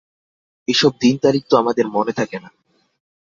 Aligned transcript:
এসব 0.67 0.91
দিন-তারিখ 1.01 1.43
তো 1.49 1.55
আমাদের 1.57 1.85
মনে 1.87 2.13
থাকে 2.13 2.37
না। 2.39 2.49